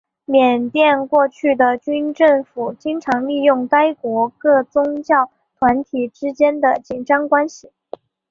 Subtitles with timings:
[0.25, 7.69] 缅甸过去的军政府经常利用该国各宗教团体之间的紧张关系。